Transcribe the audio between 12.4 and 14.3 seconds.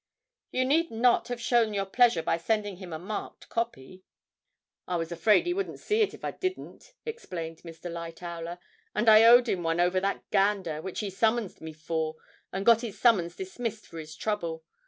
and got his summons dismissed for his